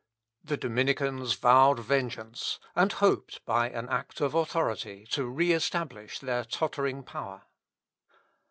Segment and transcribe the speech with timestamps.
[0.43, 6.43] The Dominicans vowed vengeance, and hoped, by an act of authority, to re establish their
[6.43, 7.43] tottering power.